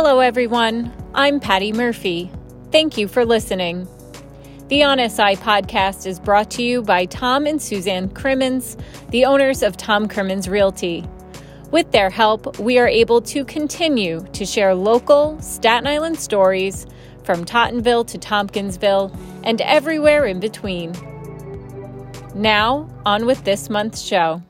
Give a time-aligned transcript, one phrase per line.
[0.00, 0.92] Hello, everyone.
[1.12, 2.30] I'm Patty Murphy.
[2.70, 3.88] Thank you for listening.
[4.68, 8.76] The On SI podcast is brought to you by Tom and Suzanne Crimmins,
[9.08, 11.04] the owners of Tom Crimmins Realty.
[11.72, 16.86] With their help, we are able to continue to share local Staten Island stories
[17.24, 19.12] from Tottenville to Tompkinsville
[19.42, 20.92] and everywhere in between.
[22.36, 24.44] Now, on with this month's show.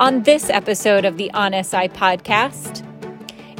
[0.00, 2.82] On this episode of the On SI podcast,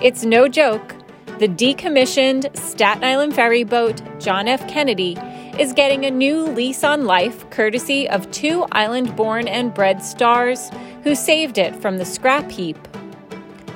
[0.01, 0.95] it's no joke,
[1.39, 4.67] the decommissioned Staten Island ferry boat John F.
[4.67, 5.19] Kennedy
[5.59, 10.71] is getting a new lease on life courtesy of two island born and bred stars
[11.03, 12.79] who saved it from the scrap heap.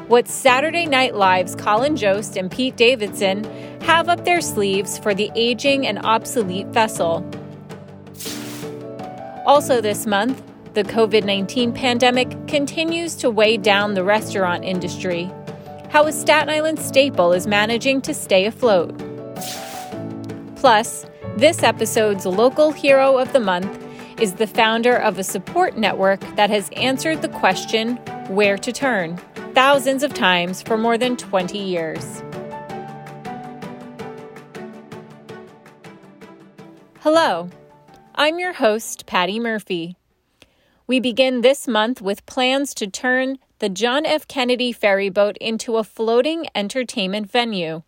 [0.08, 3.44] What Saturday Night Live's Colin Jost and Pete Davidson
[3.82, 7.30] have up their sleeves for the aging and obsolete vessel.
[9.44, 10.42] Also, this month,
[10.74, 15.30] the COVID 19 pandemic continues to weigh down the restaurant industry.
[15.90, 18.92] How a Staten Island staple is managing to stay afloat.
[20.56, 23.80] Plus, this episode's local hero of the month
[24.20, 27.96] is the founder of a support network that has answered the question
[28.28, 29.16] where to turn
[29.54, 32.20] thousands of times for more than 20 years.
[36.98, 37.48] Hello,
[38.16, 39.96] I'm your host, Patty Murphy.
[40.86, 44.28] We begin this month with plans to turn the John F.
[44.28, 47.84] Kennedy ferry boat into a floating entertainment venue.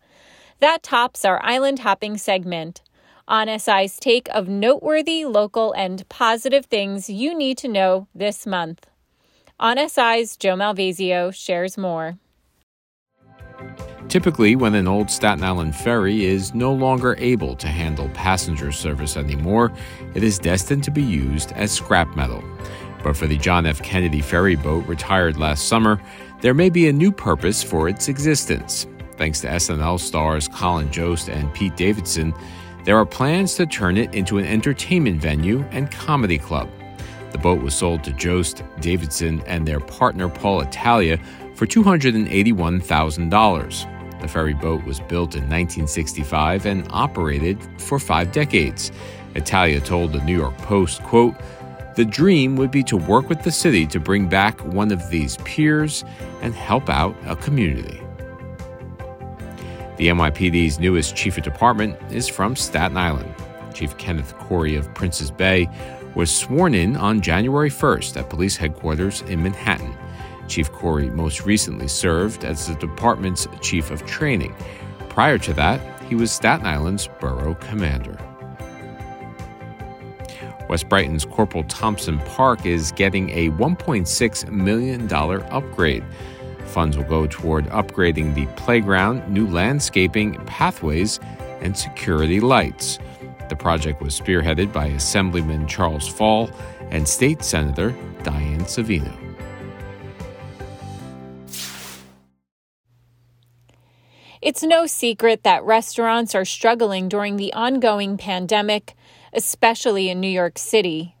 [0.61, 2.81] That tops our island hopping segment.
[3.27, 8.87] On SI's take of noteworthy local and positive things you need to know this month.
[9.59, 12.17] On SI's Joe Malvasio shares more.
[14.09, 19.17] Typically, when an old Staten Island ferry is no longer able to handle passenger service
[19.17, 19.71] anymore,
[20.15, 22.41] it is destined to be used as scrap metal.
[23.03, 23.81] But for the John F.
[23.81, 26.01] Kennedy ferry boat retired last summer,
[26.41, 28.85] there may be a new purpose for its existence.
[29.17, 32.33] Thanks to SNL stars Colin Jost and Pete Davidson,
[32.83, 36.69] there are plans to turn it into an entertainment venue and comedy club.
[37.31, 41.19] The boat was sold to Jost, Davidson, and their partner Paul Italia
[41.55, 44.21] for $281,000.
[44.21, 48.91] The ferry boat was built in 1965 and operated for five decades.
[49.35, 51.35] Italia told the New York Post, quote,
[51.97, 55.37] the dream would be to work with the city to bring back one of these
[55.37, 56.05] piers
[56.43, 57.99] and help out a community.
[59.97, 63.33] The NYPD's newest chief of department is from Staten Island.
[63.73, 65.67] Chief Kenneth Corey of Prince's Bay
[66.13, 69.97] was sworn in on January 1st at police headquarters in Manhattan.
[70.47, 74.55] Chief Corey most recently served as the department's chief of training.
[75.09, 78.19] Prior to that, he was Staten Island's borough commander.
[80.69, 86.03] West Brighton's Corporal Thompson Park is getting a $1.6 million upgrade.
[86.65, 91.19] Funds will go toward upgrading the playground, new landscaping, pathways,
[91.61, 92.99] and security lights.
[93.49, 96.49] The project was spearheaded by Assemblyman Charles Fall
[96.91, 99.15] and State Senator Diane Savino.
[104.41, 108.95] It's no secret that restaurants are struggling during the ongoing pandemic
[109.33, 111.15] especially in New York City.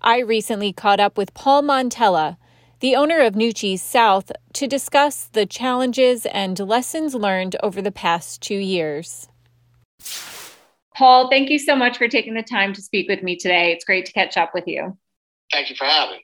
[0.00, 2.36] I recently caught up with Paul Montella,
[2.80, 8.42] the owner of Nucci's South, to discuss the challenges and lessons learned over the past
[8.42, 9.28] two years.
[10.94, 13.72] Paul, thank you so much for taking the time to speak with me today.
[13.72, 14.96] It's great to catch up with you.
[15.50, 16.22] Thank you for having me.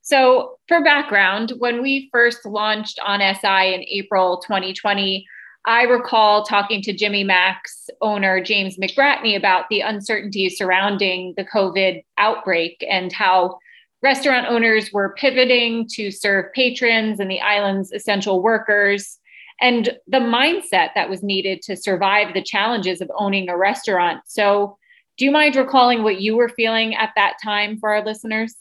[0.00, 5.26] So, for background, when we first launched on SI in April 2020,
[5.68, 12.02] I recall talking to Jimmy Mac's owner, James McBratney, about the uncertainty surrounding the COVID
[12.16, 13.58] outbreak and how
[14.02, 19.18] restaurant owners were pivoting to serve patrons and the island's essential workers,
[19.60, 24.22] and the mindset that was needed to survive the challenges of owning a restaurant.
[24.26, 24.78] So,
[25.18, 28.54] do you mind recalling what you were feeling at that time for our listeners?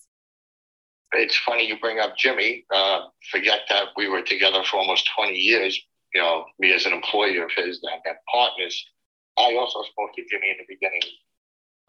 [1.13, 2.65] It's funny you bring up Jimmy.
[2.69, 6.93] Uh, forget that we were together for almost 20 years you know, me as an
[6.93, 8.85] employee of his and, and partners.
[9.37, 11.01] I also spoke to Jimmy in the beginning.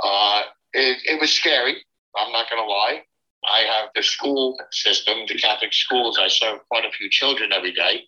[0.03, 0.43] Uh,
[0.75, 1.77] it, it was scary.
[2.17, 3.03] I'm not going to lie.
[3.45, 6.19] I have the school system, the Catholic schools.
[6.21, 8.03] I serve quite a few children every day.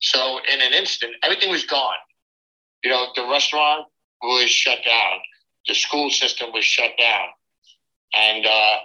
[0.00, 1.98] So in an instant, everything was gone.
[2.82, 3.86] You know, the restaurant
[4.22, 5.18] was shut down.
[5.66, 7.26] The school system was shut down.
[8.14, 8.76] And, uh,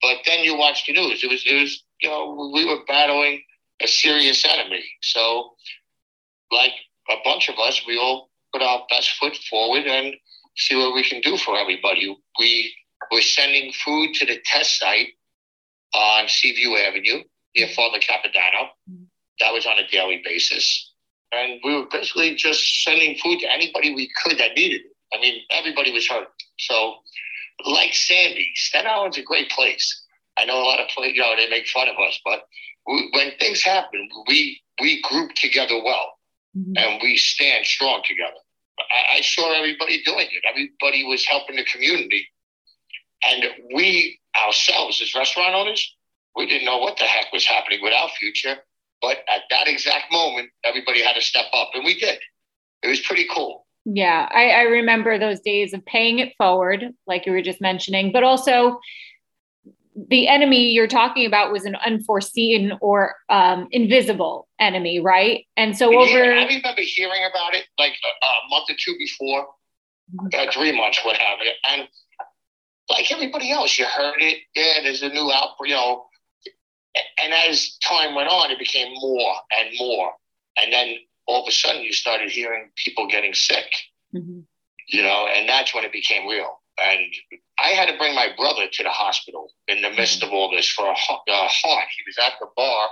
[0.00, 1.22] but then you watch the news.
[1.22, 3.42] It was, it was, you know, we were battling
[3.82, 4.84] a serious enemy.
[5.02, 5.52] So
[6.50, 6.72] like
[7.10, 10.14] a bunch of us, we all put our best foot forward and
[10.56, 12.16] see what we can do for everybody.
[12.38, 12.74] We
[13.10, 15.08] were sending food to the test site
[15.94, 17.22] on Seaview Avenue.
[17.56, 18.68] near Father Capodanno.
[19.40, 20.92] That was on a daily basis.
[21.32, 24.92] And we were basically just sending food to anybody we could that needed it.
[25.12, 26.28] I mean, everybody was hurt.
[26.58, 26.96] So,
[27.66, 30.02] like Sandy, Staten Island's a great place.
[30.38, 32.46] I know a lot of you know they make fun of us, but
[32.86, 36.13] we, when things happen, we we group together well,
[36.56, 36.72] mm-hmm.
[36.76, 38.38] and we stand strong together.
[38.78, 40.44] I, I saw everybody doing it.
[40.48, 42.26] Everybody was helping the community,
[43.28, 45.96] and we ourselves as restaurant owners,
[46.36, 48.56] we didn't know what the heck was happening with our future.
[49.00, 52.18] But at that exact moment, everybody had to step up, and we did.
[52.82, 53.66] It was pretty cool.
[53.84, 58.12] Yeah, I, I remember those days of paying it forward, like you were just mentioning,
[58.12, 58.80] but also
[59.94, 65.46] the enemy you're talking about was an unforeseen or um, invisible enemy, right?
[65.56, 66.24] And so over.
[66.24, 69.46] Yeah, I remember hearing about it like a, a month or two before,
[70.34, 71.88] uh, three months, what have you, and
[72.90, 74.38] like everybody else, you heard it.
[74.54, 76.06] Yeah, there's a new outbreak, you know.
[77.22, 80.12] And as time went on, it became more and more,
[80.60, 80.96] and then
[81.26, 83.66] all of a sudden, you started hearing people getting sick.
[84.14, 84.40] Mm-hmm.
[84.88, 87.00] You know, and that's when it became real and
[87.58, 90.68] I had to bring my brother to the hospital in the midst of all this
[90.68, 91.88] for a, heart.
[91.96, 92.88] He was at the bar,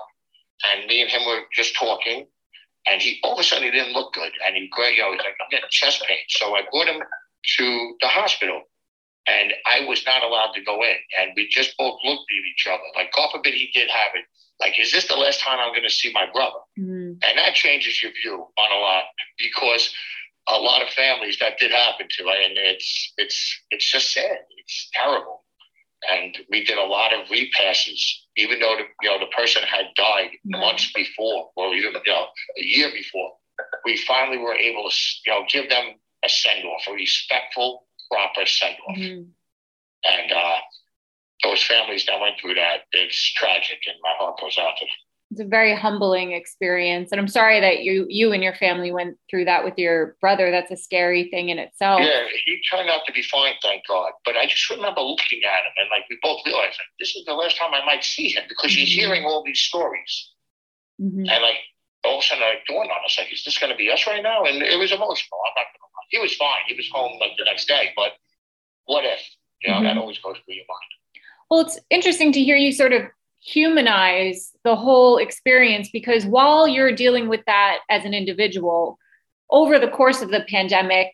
[0.73, 2.27] and me and him were just talking,
[2.87, 5.19] and he all of a sudden he didn't look good, and he, you know, he's
[5.19, 6.19] like, I'm getting chest pain.
[6.29, 7.03] So I brought him
[7.59, 8.63] to the hospital,
[9.27, 12.67] and I was not allowed to go in, and we just both looked at each
[12.67, 14.25] other, like God forbid he did have it.
[14.61, 16.61] Like, is this the last time I'm going to see my brother?
[16.79, 17.19] Mm-hmm.
[17.19, 19.05] And that changes your view on a lot
[19.37, 19.93] because
[20.49, 24.39] a lot of families that did happen to, and it's it's it's just sad.
[24.65, 25.45] It's terrible.
[26.11, 29.87] And we did a lot of repasses, even though the, you know the person had
[29.95, 32.27] died months before, or even you know
[32.59, 33.33] a year before.
[33.85, 35.95] We finally were able to you know give them
[36.25, 38.97] a send off, a respectful, proper send off.
[38.97, 39.31] Mm-hmm.
[40.05, 40.59] And uh,
[41.45, 44.95] those families that went through that, it's tragic, and my heart goes out to them
[45.33, 47.11] it's a very humbling experience.
[47.11, 50.51] And i'm sorry that you you and your family went through that with your brother.
[50.51, 52.03] That's a scary thing in itself.
[52.03, 54.13] Yeah he turned out to be fine thank god.
[54.27, 57.25] But i just remember looking at him and like we both realized like, this is
[57.25, 58.81] the last time i might see him because mm-hmm.
[58.81, 60.31] you're hearing all these stories.
[61.01, 61.21] Mm-hmm.
[61.21, 61.57] and like
[62.05, 64.07] all of a sudden it dawned on us like is this going to be us
[64.07, 64.45] right now?
[64.45, 66.07] And it was emotional i'm not gonna lie.
[66.11, 66.61] He was fine.
[66.69, 68.13] He was home like the next day but
[68.85, 69.21] what if?
[69.63, 69.85] You know mm-hmm.
[69.85, 70.91] that always goes through your mind.
[71.49, 73.03] Well it's interesting to hear you sort of
[73.43, 78.99] humanize the whole experience because while you're dealing with that as an individual
[79.51, 81.09] over the course of the pandemic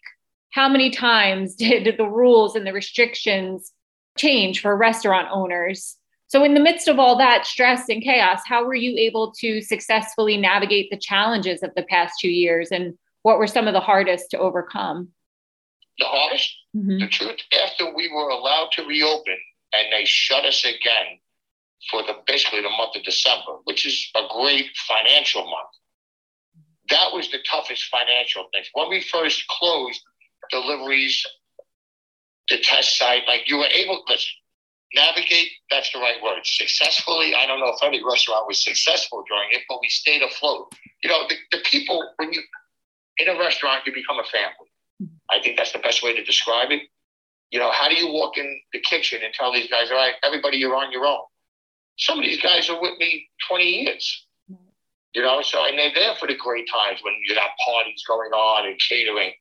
[0.50, 3.72] how many times did the rules and the restrictions
[4.16, 5.96] change for restaurant owners?
[6.26, 9.62] So in the midst of all that stress and chaos how were you able to
[9.62, 13.80] successfully navigate the challenges of the past two years and what were some of the
[13.80, 15.08] hardest to overcome?
[15.98, 16.54] The hardest?
[16.76, 16.98] Mm-hmm.
[16.98, 17.40] the truth?
[17.64, 19.38] After we were allowed to reopen
[19.72, 21.18] and they shut us again
[21.90, 25.72] for the basically the month of December, which is a great financial month.
[26.90, 28.64] That was the toughest financial thing.
[28.72, 30.00] When we first closed
[30.50, 31.24] deliveries,
[32.48, 34.32] the test site, like you were able, listen,
[34.94, 36.40] navigate, that's the right word.
[36.44, 40.72] Successfully, I don't know if any restaurant was successful during it, but we stayed afloat.
[41.02, 42.42] You know, the, the people, when you,
[43.18, 45.10] in a restaurant, you become a family.
[45.30, 46.82] I think that's the best way to describe it.
[47.50, 50.14] You know, how do you walk in the kitchen and tell these guys, all right,
[50.22, 51.20] everybody, you're on your own?
[51.98, 54.26] Some of these guys are with me 20 years.
[55.14, 58.30] You know, so and they're there for the great times when you got parties going
[58.32, 59.32] on and catering.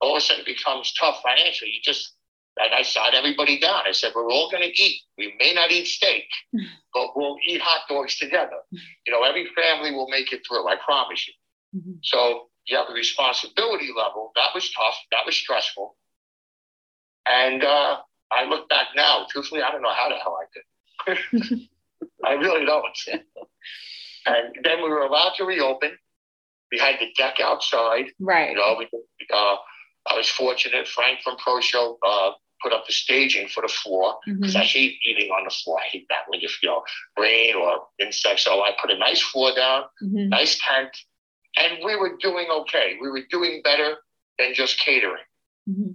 [0.00, 1.70] All of a sudden it becomes tough financially.
[1.70, 2.14] You just
[2.58, 3.82] like I sat everybody down.
[3.86, 5.00] I said, We're all gonna eat.
[5.16, 6.26] We may not eat steak,
[6.94, 8.58] but we'll eat hot dogs together.
[9.06, 11.34] You know, every family will make it through, I promise you.
[11.80, 11.92] Mm-hmm.
[12.04, 14.30] So you have the responsibility level.
[14.36, 14.94] That was tough.
[15.10, 15.96] That was stressful.
[17.26, 17.96] And uh,
[18.30, 21.60] I look back now, truthfully, I don't know how the hell I did.
[22.24, 22.98] I really don't.
[24.26, 25.90] and then we were allowed to reopen.
[26.70, 28.06] We had the deck outside.
[28.20, 28.50] Right.
[28.50, 28.88] You know, we,
[29.32, 29.56] uh,
[30.10, 30.86] I was fortunate.
[30.86, 34.62] Frank from Pro Show uh, put up the staging for the floor because mm-hmm.
[34.62, 35.78] I hate eating on the floor.
[35.78, 36.82] I hate that when you feel
[37.18, 38.44] rain or insects.
[38.44, 40.28] So I put a nice floor down, mm-hmm.
[40.28, 40.96] nice tent,
[41.58, 42.96] and we were doing okay.
[43.00, 43.96] We were doing better
[44.38, 45.24] than just catering.
[45.68, 45.92] Mm-hmm.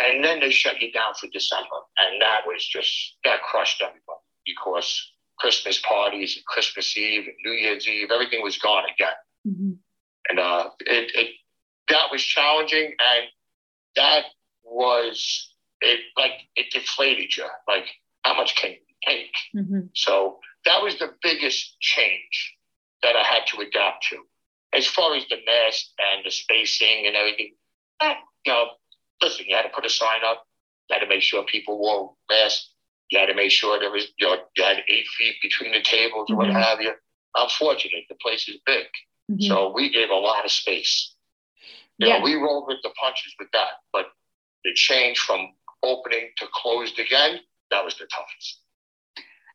[0.00, 1.66] And then they shut you down for December,
[1.98, 7.52] and that was just that crushed everybody because Christmas parties and Christmas Eve and New
[7.52, 9.08] Year's Eve, everything was gone again.
[9.46, 9.72] Mm-hmm.
[10.30, 11.28] And uh, it, it
[11.88, 13.26] that was challenging, and
[13.96, 14.24] that
[14.62, 16.00] was it.
[16.16, 17.46] Like it deflated you.
[17.66, 17.86] Like
[18.22, 18.76] how much can you
[19.06, 19.34] take?
[19.56, 19.80] Mm-hmm.
[19.94, 22.56] So that was the biggest change
[23.02, 24.16] that I had to adapt to.
[24.74, 27.54] As far as the mask and the spacing and everything,
[28.00, 28.66] that, you know,
[29.22, 30.44] listen, you had to put a sign up.
[30.90, 32.70] You had to make sure people wore masks.
[33.10, 35.82] You had to make sure there was, you know, you had eight feet between the
[35.82, 36.52] tables or mm-hmm.
[36.52, 36.92] what have you.
[37.36, 38.04] I'm fortunate.
[38.08, 38.86] The place is big.
[39.30, 39.46] Mm-hmm.
[39.46, 41.14] So we gave a lot of space.
[41.98, 42.18] You yeah.
[42.18, 43.68] know, we rolled with the punches with that.
[43.92, 44.06] But
[44.64, 48.60] the change from opening to closed again, that was the toughest.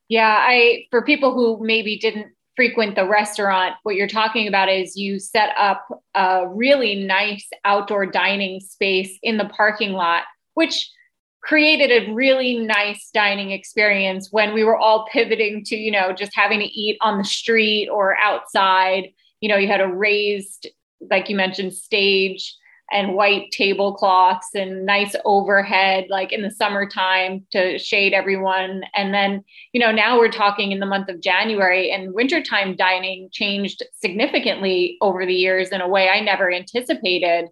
[0.10, 4.96] Yeah, I for people who maybe didn't frequent the restaurant, what you're talking about is
[4.96, 10.90] you set up a really nice outdoor dining space in the parking lot, which
[11.44, 16.32] created a really nice dining experience when we were all pivoting to, you know, just
[16.34, 19.10] having to eat on the street or outside.
[19.42, 20.68] You know, you had a raised,
[21.10, 22.56] like you mentioned, stage
[22.92, 29.44] and white tablecloths and nice overhead like in the summertime to shade everyone and then
[29.72, 34.98] you know now we're talking in the month of january and wintertime dining changed significantly
[35.02, 37.46] over the years in a way i never anticipated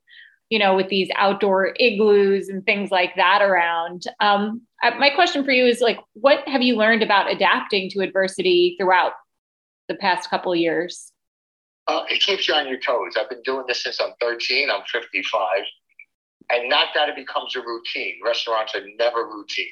[0.51, 4.61] you know with these outdoor igloos and things like that around um,
[4.99, 9.13] my question for you is like what have you learned about adapting to adversity throughout
[9.87, 11.11] the past couple years
[11.87, 13.17] uh, it keeps you on your toes.
[13.19, 14.69] I've been doing this since I'm 13.
[14.69, 15.63] I'm 55.
[16.49, 18.19] And not that it becomes a routine.
[18.23, 19.71] Restaurants are never routine.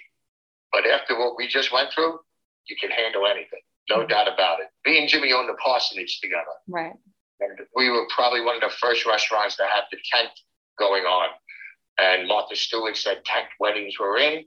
[0.72, 2.20] But after what we just went through,
[2.68, 3.62] you can handle anything.
[3.90, 4.08] No mm-hmm.
[4.08, 4.68] doubt about it.
[4.86, 6.56] Me and Jimmy owned the parsonage together.
[6.68, 6.94] Right.
[7.40, 10.30] And we were probably one of the first restaurants to have the tent
[10.80, 11.30] going on.
[12.00, 14.46] And Martha Stewart said tent weddings were in,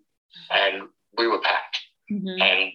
[0.50, 1.80] and we were packed.
[2.10, 2.40] Mm-hmm.
[2.40, 2.72] And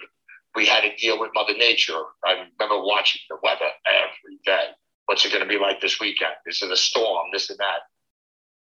[0.56, 2.00] we had to deal with Mother Nature.
[2.26, 4.70] I remember watching the weather every day.
[5.06, 6.34] What's it going to be like this weekend?
[6.46, 7.28] Is it a storm?
[7.32, 7.82] This and that.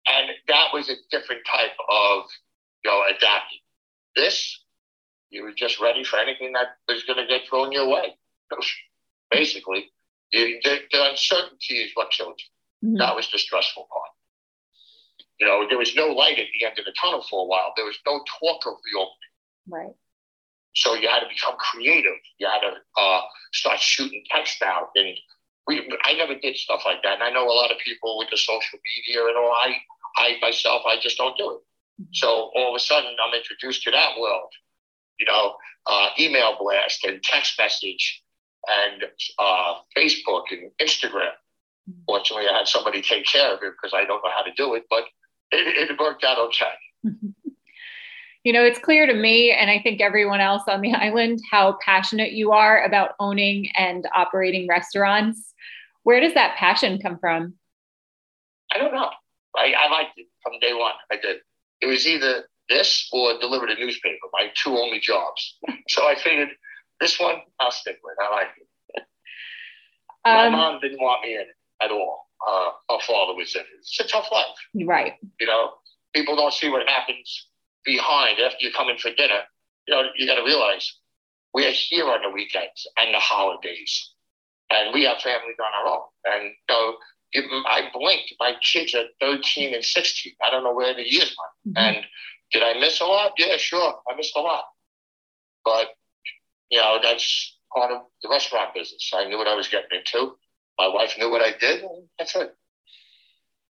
[0.08, 2.24] And that was a different type of,
[2.84, 3.60] you know, adapting.
[4.16, 4.64] This,
[5.30, 8.16] you were just ready for anything that was going to get thrown your way.
[9.32, 9.92] Basically,
[10.32, 12.90] the, the, uncertainty is what killed you.
[12.90, 12.98] Mm-hmm.
[12.98, 14.11] That was the stressful part.
[15.42, 17.74] You know, there was no light at the end of the tunnel for a while.
[17.76, 19.34] There was no talk of the opening.
[19.68, 19.96] Right.
[20.76, 22.22] So you had to become creative.
[22.38, 23.22] You had to uh,
[23.52, 24.90] start shooting text out.
[24.96, 25.18] And
[25.66, 27.16] we, I never did stuff like that.
[27.16, 29.52] And I know a lot of people with the social media and all.
[29.52, 29.76] I,
[30.18, 31.62] I myself, I just don't do it.
[32.02, 32.12] Mm-hmm.
[32.14, 34.54] So all of a sudden, I'm introduced to that world.
[35.20, 35.56] You know,
[35.88, 38.22] uh, email blast and text message
[38.68, 39.06] and
[39.40, 41.34] uh, Facebook and Instagram.
[41.90, 42.02] Mm-hmm.
[42.06, 44.76] Fortunately, I had somebody take care of it because I don't know how to do
[44.76, 45.06] it, but
[45.52, 46.74] it, it worked out okay.
[48.44, 51.78] you know, it's clear to me, and I think everyone else on the island, how
[51.84, 55.54] passionate you are about owning and operating restaurants.
[56.04, 57.56] Where does that passion come from?
[58.74, 59.10] I don't know.
[59.56, 60.94] I, I liked it from day one.
[61.12, 61.38] I did.
[61.82, 65.58] It was either this or deliver the newspaper, my two only jobs.
[65.90, 66.50] so I figured
[67.00, 68.16] this one I'll stick with.
[68.20, 69.04] I like it.
[70.26, 71.48] My um, mom didn't want me in it
[71.82, 72.30] at all.
[72.48, 73.68] Uh, her father was in it.
[73.80, 74.46] It's a tough life.
[74.86, 75.14] Right.
[75.40, 75.74] You know,
[76.14, 77.48] people don't see what happens
[77.86, 79.42] behind after you come in for dinner,
[79.88, 80.98] you know, you got to realize
[81.54, 84.14] we're here on the weekends and the holidays,
[84.70, 86.04] and we have families on our own.
[86.26, 86.96] And so
[87.68, 88.34] I blinked.
[88.40, 90.34] My kids are 13 and 16.
[90.46, 91.78] I don't know where the years went.
[91.78, 91.96] Mm-hmm.
[91.96, 92.06] And
[92.52, 93.34] did I miss a lot?
[93.38, 93.96] Yeah, sure.
[94.10, 94.66] I missed a lot.
[95.64, 95.90] But,
[96.70, 99.12] you know, that's part of the restaurant business.
[99.14, 100.36] I knew what I was getting into.
[100.78, 101.84] My wife knew what I did.
[102.18, 102.56] that's it.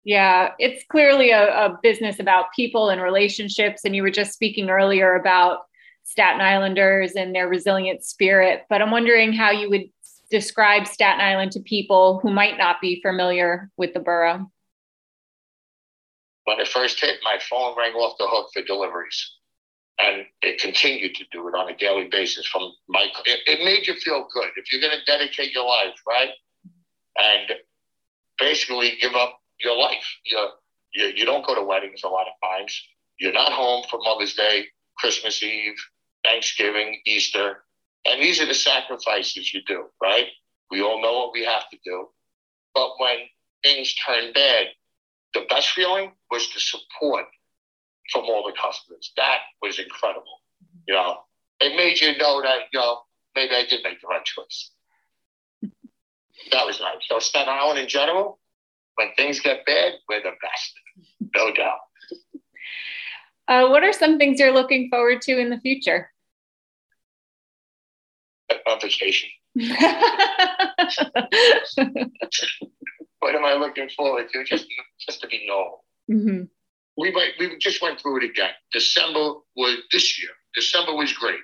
[0.04, 3.82] Yeah, it's clearly a, a, business about people and relationships.
[3.84, 5.60] And you were just speaking earlier about
[6.04, 8.64] Staten Islanders and their resilient spirit.
[8.70, 9.90] But I'm wondering how you would
[10.30, 14.50] describe Staten Island to people who might not be familiar with the borough.
[16.44, 19.34] When it first hit, my phone rang off the hook for deliveries.
[19.98, 23.86] And it continued to do it on a daily basis from my it, it made
[23.86, 24.48] you feel good.
[24.56, 26.30] If you're gonna dedicate your life, right?
[27.18, 27.52] And
[28.38, 30.04] basically give up your life.
[30.24, 30.48] You,
[30.94, 32.80] you, you don't go to weddings a lot of times.
[33.18, 35.74] You're not home for Mother's Day, Christmas Eve,
[36.24, 37.64] Thanksgiving, Easter.
[38.06, 40.26] And these are the sacrifices you do, right?
[40.70, 42.08] We all know what we have to do.
[42.74, 43.16] But when
[43.64, 44.66] things turn bad,
[45.34, 47.26] the best feeling was the support
[48.12, 49.12] from all the customers.
[49.16, 50.42] That was incredible.
[50.86, 51.18] You know,
[51.60, 53.00] it made you know that, you know,
[53.34, 54.70] maybe I did make the right choice.
[56.52, 56.96] That was nice.
[57.08, 58.38] So Staten Island in general,
[58.94, 60.72] when things get bad, we're the best,
[61.34, 61.78] no doubt.
[63.46, 66.10] Uh, what are some things you're looking forward to in the future?
[68.50, 69.28] A, vacation.
[69.54, 69.72] what
[73.34, 74.44] am I looking forward to?
[74.44, 74.66] Just,
[75.00, 75.84] just to be normal.
[76.10, 76.44] Mm-hmm.
[76.98, 78.50] We might, we just went through it again.
[78.72, 80.30] December was this year.
[80.54, 81.40] December was great.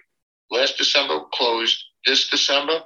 [0.51, 1.83] Last December closed.
[2.05, 2.83] This December,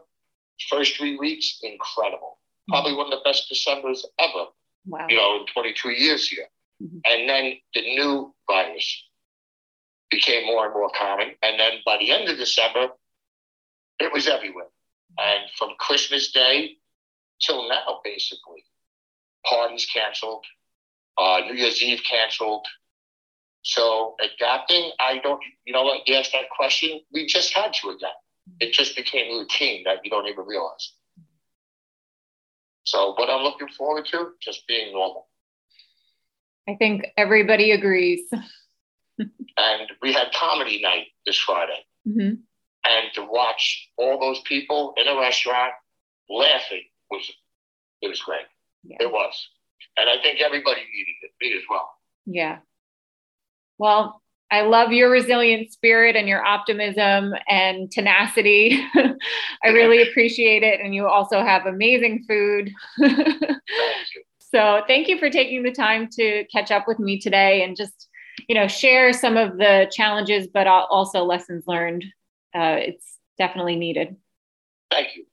[0.71, 2.39] first three weeks, incredible.
[2.69, 4.47] Probably one of the best Decembers ever
[4.89, 5.07] Wow.
[5.09, 6.47] You know, in 22 years here.
[6.83, 6.99] Mm-hmm.
[7.05, 9.05] And then the new virus.
[10.11, 11.35] became more and more common.
[11.43, 12.89] And then by the end of December,
[13.99, 14.69] it was everywhere.
[15.19, 16.77] And from Christmas Day
[17.43, 18.65] till now, basically,
[19.45, 20.47] parties canceled,
[21.19, 22.67] uh, New Year's Eve canceled.
[23.63, 27.91] So adapting, I don't, you know what, you asked that question, we just had to
[27.91, 28.15] adapt.
[28.61, 30.93] It just became routine that you don't even realize.
[32.85, 35.29] So what I'm looking forward to, just being normal.
[36.69, 38.21] I think everybody agrees.
[39.19, 41.85] and we had comedy night this Friday.
[42.07, 42.35] Mm-hmm.
[42.85, 45.73] And to watch all those people in a restaurant
[46.31, 47.31] laughing was
[48.01, 48.47] it was great.
[48.85, 48.99] Yeah.
[49.01, 49.49] It was.
[49.97, 51.91] And I think everybody needed it, me as well.
[52.27, 52.59] Yeah.
[53.79, 58.83] Well, I love your resilient spirit and your optimism and tenacity.
[59.63, 60.81] I really appreciate it.
[60.81, 62.73] And you also have amazing food.
[64.39, 68.09] so thank you for taking the time to catch up with me today and just,
[68.49, 72.05] you know, share some of the challenges, but also lessons learned.
[72.55, 74.17] Uh, it's definitely needed.
[74.91, 75.25] Thank you.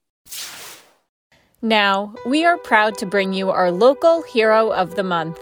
[1.62, 5.40] Now, we are proud to bring you our local hero of the month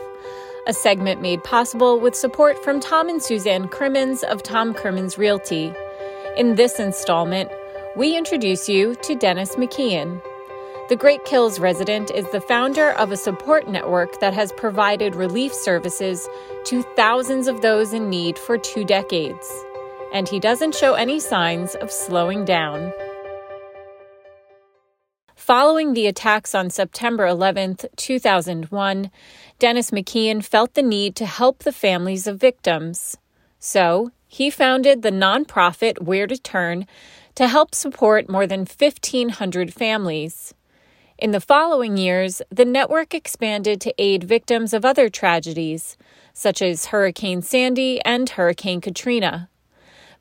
[0.66, 5.74] a segment made possible with support from Tom and Suzanne Crimmins of Tom Crimmins Realty.
[6.38, 7.52] In this installment,
[7.96, 10.22] we introduce you to Dennis McKeon.
[10.90, 15.54] The Great Kills resident is the founder of a support network that has provided relief
[15.54, 16.28] services
[16.66, 19.50] to thousands of those in need for two decades.
[20.14, 22.94] And he doesn't show any signs of slowing down.
[25.46, 29.12] Following the attacks on September 11, 2001,
[29.60, 33.18] Dennis McKeon felt the need to help the families of victims.
[33.60, 36.88] So, he founded the nonprofit Where to Turn
[37.36, 40.54] to help support more than 1,500 families.
[41.18, 45.98] In the following years, the network expanded to aid victims of other tragedies,
[46.32, 49.50] such as Hurricane Sandy and Hurricane Katrina.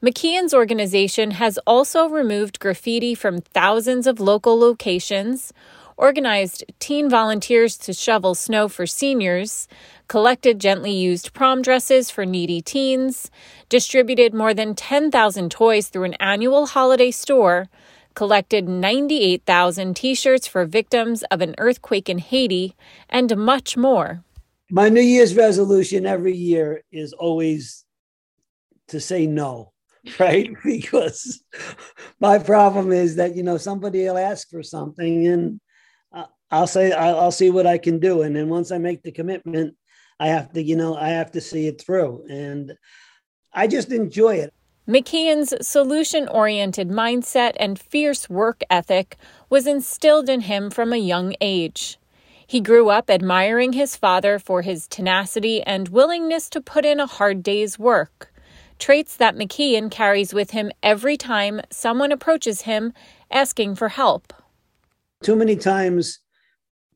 [0.03, 5.53] McKeon's organization has also removed graffiti from thousands of local locations,
[5.97, 9.69] organized teen volunteers to shovel snow for seniors,
[10.09, 13.31] collected gently used prom dresses for needy teens,
[13.69, 17.69] distributed more than 10,000 toys through an annual holiday store,
[18.15, 22.75] collected 98,000 t shirts for victims of an earthquake in Haiti,
[23.09, 24.25] and much more.
[24.69, 27.85] My New Year's resolution every year is always
[28.89, 29.72] to say no
[30.19, 30.51] right?
[30.65, 31.43] because
[32.21, 35.61] my problem is that you know somebody will ask for something and
[36.53, 39.75] I'll say I'll, see what I can do, and then once I make the commitment,
[40.21, 42.75] I have to you know I have to see it through, and
[43.55, 44.53] I just enjoy it.
[44.87, 49.17] McKeon's solution oriented mindset and fierce work ethic
[49.49, 51.99] was instilled in him from a young age.
[52.47, 57.07] He grew up admiring his father for his tenacity and willingness to put in a
[57.07, 58.32] hard day's work
[58.83, 62.93] traits that McKeon carries with him every time someone approaches him
[63.31, 64.33] asking for help.
[65.23, 66.19] Too many times,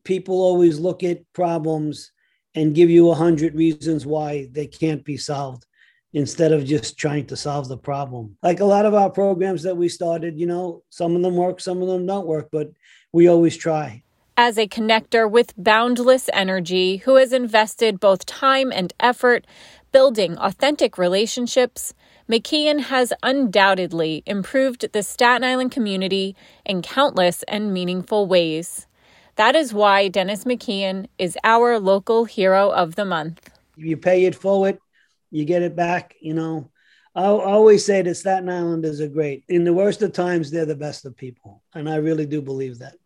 [0.03, 2.11] people always look at problems
[2.55, 5.65] and give you a hundred reasons why they can't be solved
[6.11, 8.35] instead of just trying to solve the problem.
[8.43, 11.61] Like a lot of our programs that we started, you know, some of them work,
[11.61, 12.69] some of them don't work, but
[13.13, 14.03] we always try.
[14.39, 19.47] As a connector with boundless energy who has invested both time and effort
[19.91, 21.95] building authentic relationships,
[22.29, 26.35] McKeon has undoubtedly improved the Staten Island community
[26.67, 28.85] in countless and meaningful ways.
[29.37, 33.49] That is why Dennis McKeon is our local hero of the month.
[33.75, 34.77] You pay it forward,
[35.31, 36.13] you get it back.
[36.21, 36.69] You know,
[37.15, 39.45] I always say that Staten Islanders are great.
[39.49, 41.63] In the worst of times, they're the best of people.
[41.73, 42.97] And I really do believe that.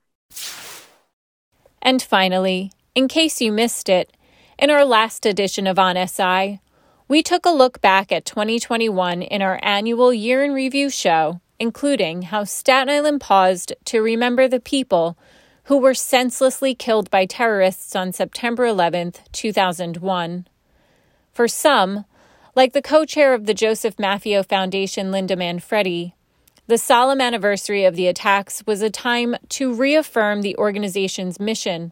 [1.81, 4.15] And finally, in case you missed it,
[4.59, 6.59] in our last edition of On SI,
[7.07, 12.23] we took a look back at 2021 in our annual year in review show, including
[12.23, 15.17] how Staten Island paused to remember the people
[15.65, 20.47] who were senselessly killed by terrorists on September 11, 2001.
[21.31, 22.05] For some,
[22.55, 26.13] like the co chair of the Joseph Maffeo Foundation, Linda Manfredi,
[26.71, 31.91] the solemn anniversary of the attacks was a time to reaffirm the organization's mission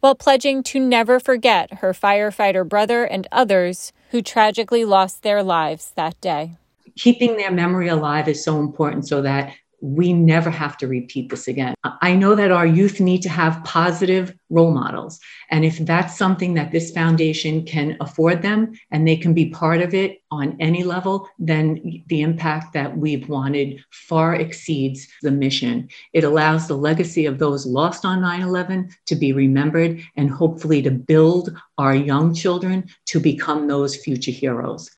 [0.00, 5.92] while pledging to never forget her firefighter brother and others who tragically lost their lives
[5.94, 6.56] that day.
[6.96, 11.48] Keeping their memory alive is so important so that we never have to repeat this
[11.48, 11.74] again.
[12.02, 15.18] I know that our youth need to have positive role models.
[15.50, 19.80] And if that's something that this foundation can afford them and they can be part
[19.80, 25.88] of it on any level, then the impact that we've wanted far exceeds the mission.
[26.12, 30.82] It allows the legacy of those lost on 9 11 to be remembered and hopefully
[30.82, 34.90] to build our young children to become those future heroes.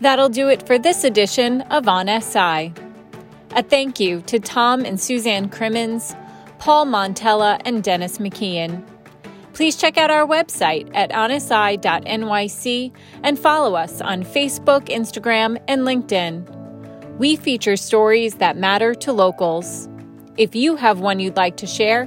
[0.00, 2.72] That'll do it for this edition of On SI.
[3.52, 6.14] A thank you to Tom and Suzanne Crimmins,
[6.58, 8.86] Paul Montella, and Dennis McKeon.
[9.54, 16.46] Please check out our website at onsi.nyc and follow us on Facebook, Instagram, and LinkedIn.
[17.18, 19.88] We feature stories that matter to locals.
[20.36, 22.06] If you have one you'd like to share,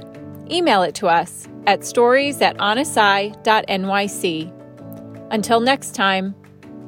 [0.50, 2.56] email it to us at stories at.
[5.30, 6.34] Until next time,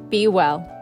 [0.09, 0.74] be well.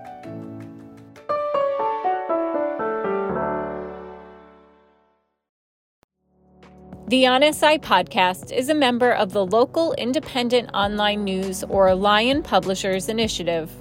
[7.13, 12.41] The On SI podcast is a member of the local independent online news or Lion
[12.41, 13.71] Publishers Initiative.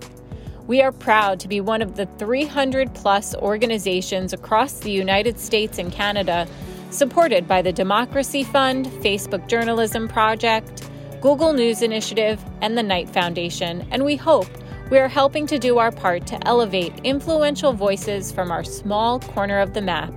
[0.66, 5.78] We are proud to be one of the 300 plus organizations across the United States
[5.78, 6.46] and Canada
[6.90, 10.86] supported by the Democracy Fund, Facebook Journalism Project,
[11.22, 14.48] Google News Initiative, and the Knight Foundation, and we hope
[14.90, 19.58] we are helping to do our part to elevate influential voices from our small corner
[19.58, 20.12] of the map.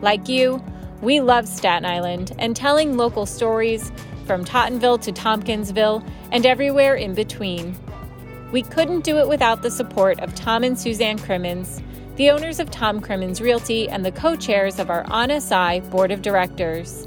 [0.00, 0.64] Like you,
[1.00, 3.92] we love Staten Island and telling local stories
[4.26, 7.76] from Tottenville to Tompkinsville and everywhere in between.
[8.52, 11.82] We couldn't do it without the support of Tom and Suzanne Crimmins,
[12.16, 16.22] the owners of Tom Crimmins Realty and the co chairs of our ONSI Board of
[16.22, 17.06] Directors.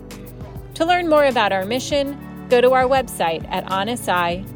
[0.75, 4.47] To learn more about our mission, go to our website at onsi.nyc.